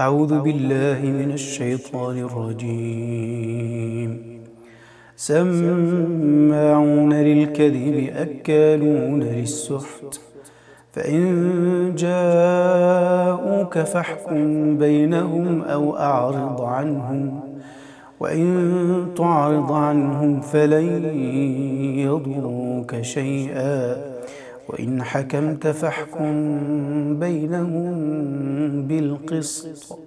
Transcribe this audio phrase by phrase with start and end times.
[0.00, 4.10] أعوذ بالله من الشيطان الرجيم.
[5.16, 10.20] سماعون للكذب أكالون للسحت.
[10.92, 17.40] فإن جاءوك فاحكم بينهم أو أعرض عنهم
[18.20, 21.04] وإن تعرض عنهم فلن
[21.98, 23.96] يضروك شيئا.
[24.68, 26.30] وإن حكمت فاحكم
[27.18, 27.92] بينهم
[28.86, 29.98] بالقسط.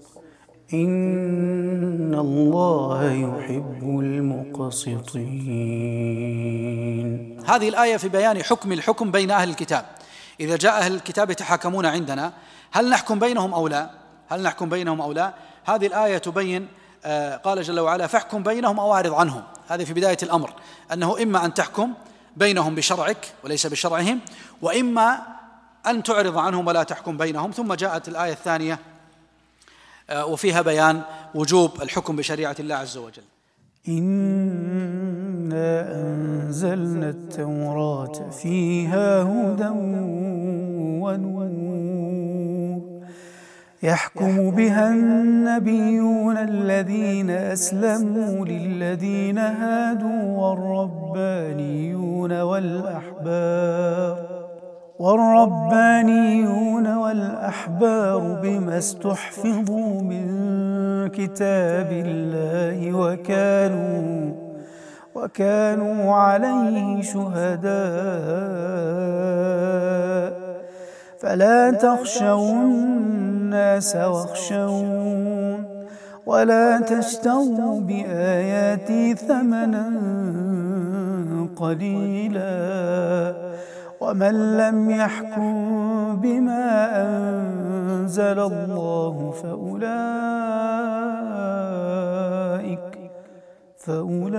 [0.73, 5.41] إن الله يحب المقسطين.
[7.45, 9.85] هذه الآية في بيان حكم الحكم بين أهل الكتاب.
[10.39, 12.33] إذا جاء أهل الكتاب يتحاكمون عندنا
[12.71, 13.89] هل نحكم بينهم أو لا؟
[14.29, 15.33] هل نحكم بينهم أو لا؟
[15.65, 16.67] هذه الآية تبين
[17.05, 19.43] آه، قال جل وعلا فاحكم بينهم أو أعرض عنهم.
[19.67, 20.53] هذه في بداية الأمر
[20.93, 21.93] أنه إما أن تحكم
[22.37, 24.19] بينهم بشرعك وليس بشرعهم
[24.61, 25.19] وإما
[25.87, 27.51] أن تعرض عنهم ولا تحكم بينهم.
[27.51, 28.79] ثم جاءت الآية الثانية
[30.09, 31.01] آه، وفيها بيان
[31.35, 33.23] وجوب الحكم بشريعة الله عز وجل.
[33.87, 34.91] إنا
[35.95, 39.67] أنزلنا التوراة فيها هدى
[41.01, 41.90] ونور.
[43.83, 54.17] يحكم بها النبيون الذين أسلموا للذين هادوا والربانيون والأحبار.
[54.99, 60.27] والربانيون والأحبار بما استحفظوا من
[61.09, 64.31] كتاب الله وكانوا
[65.15, 67.71] وكانوا عليه شهداء.
[71.19, 72.63] فلا تخشوا
[73.51, 75.65] الناس واخشون.
[76.25, 79.91] ولا تشتروا بآياتي ثمنا
[81.55, 83.35] قليلا.
[84.01, 89.91] ومن لم يحكم بما أنزل الله فأولئك
[93.77, 94.35] فأولئك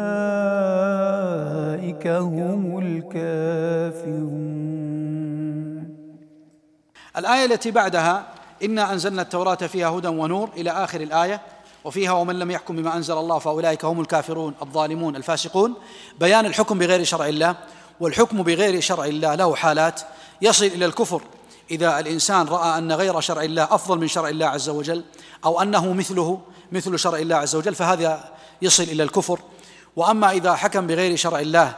[2.06, 4.52] هم الكافرون.
[7.18, 8.31] الآية التي بعدها
[8.64, 11.40] إنا أنزلنا التوراة فيها هدى ونور إلى آخر الآية.
[11.84, 15.74] وفيها ومن لم يحكم بما أنزل الله فأولئك هم الكافرون الظالمون الفاسقون.
[16.20, 17.56] بيان الحكم بغير شرع الله.
[18.00, 20.00] والحكم بغير شرع الله له حالات.
[20.42, 21.23] يصل إلى الكفر
[21.70, 25.05] إذا الإنسان رأى أن غير شرع الله أفضل من شرع الله عز وجل
[25.44, 26.40] أو أنه مثله
[26.73, 28.24] مثل شرع الله عز وجل فهذا
[28.62, 29.39] يصل إلى الكفر.
[29.96, 31.74] وأما إذا حكم بغير شرع الله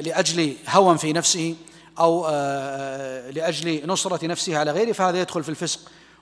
[0.00, 1.54] لأجل هوى في نفسه
[1.98, 5.80] أو آه، لأجل نصرة نفسه على غيره فهذا يدخل في الفسق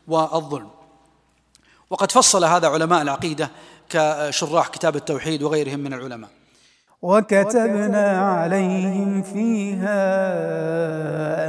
[0.09, 0.71] والظلم.
[1.91, 3.51] وقد فصل هذا علماء العقيدة
[3.91, 6.31] كشراح كتاب التوحيد وغيرهم من العلماء.
[7.03, 10.05] وكتبنا عليهم فيها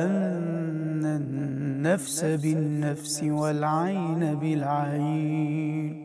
[0.03, 6.04] أن النفس بالنفس والعين بالعين.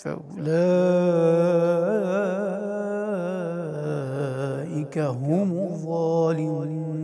[0.00, 0.58] فأولئك
[4.98, 7.00] هم الظالمون.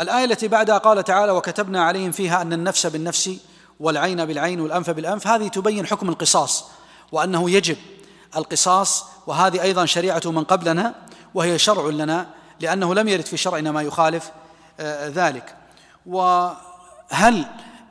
[0.00, 3.30] الآية التي بعدها قال تعالى وكتبنا عليهم فيها أن النفس بالنفس
[3.80, 5.26] والعين بالعين والأنف بالأنف.
[5.26, 6.64] هذه تبين حكم القصاص
[7.12, 7.76] وأنه يجب
[8.36, 10.94] القصاص وهذه أيضا شريعة من قبلنا
[11.34, 12.26] وهي شرع لنا
[12.60, 14.30] لأنه لم يرد في شرعنا ما يخالف
[14.80, 15.56] آه، ذلك.
[16.06, 17.44] وهل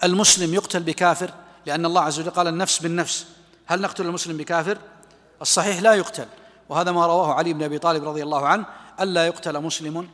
[0.03, 3.25] المسلم يقتل بكافر؟ لأن الله عز وجل قال النفس بالنفس.
[3.65, 4.77] هل نقتل المسلم بكافر؟
[5.41, 6.27] الصحيح لا يقتل.
[6.69, 8.65] وهذا ما رواه علي بن أبي طالب رضي الله عنه
[9.01, 10.09] ألا يقتل مسلم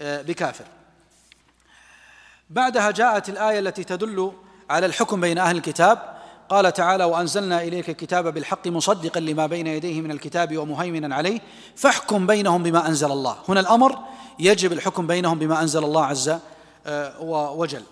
[0.00, 0.64] آه، بكافر.
[2.50, 4.32] بعدها جاءت الآية التي تدل
[4.70, 6.18] على الحكم بين أهل الكتاب.
[6.48, 11.40] قال تعالى وأنزلنا إليك الكتاب بالحق مصدقا لما بين يديه من الكتاب ومهيمنا عليه
[11.76, 13.36] فاحكم بينهم بما أنزل الله.
[13.48, 13.98] هنا الأمر
[14.38, 16.38] يجب الحكم بينهم بما أنزل الله عز
[16.86, 17.20] آه،
[17.52, 17.82] وجل.